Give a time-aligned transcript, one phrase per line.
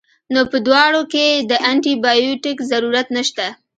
[0.33, 3.45] نو پۀ دواړو کښې د انټي بائيوټک ضرورت نشته